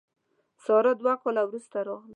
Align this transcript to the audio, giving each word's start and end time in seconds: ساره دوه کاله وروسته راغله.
ساره 0.65 0.91
دوه 1.01 1.13
کاله 1.23 1.41
وروسته 1.47 1.77
راغله. 1.87 2.09